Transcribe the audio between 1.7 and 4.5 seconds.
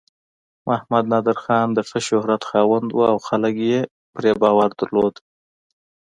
د ښه شهرت خاوند و او خلک یې پرې